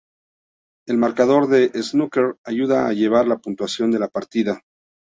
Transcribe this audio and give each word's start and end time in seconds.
El 0.87 0.97
marcador 0.97 1.47
de 1.47 1.69
snooker 1.83 2.35
ayuda 2.43 2.87
a 2.87 2.93
llevar 2.93 3.27
la 3.27 3.37
puntuación 3.37 3.91
de 3.91 3.99
la 3.99 4.07
partida. 4.07 4.61